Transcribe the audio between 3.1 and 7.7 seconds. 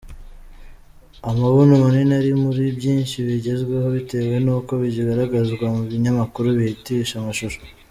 bigezweho bitewe n’uko bigaragazwa mu binyamakuru bihitisha amashusho.